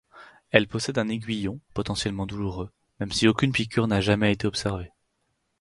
Elle 0.49 0.67
possède 0.67 0.97
un 0.97 1.09
aiguillon, 1.09 1.59
potentiellement 1.75 2.25
douloureux, 2.25 2.71
même 2.99 3.11
si 3.11 3.27
aucune 3.27 3.51
piqûre 3.51 3.85
n'a 3.85 4.01
jamais 4.01 4.31
été 4.31 4.47
observée. 4.47 4.91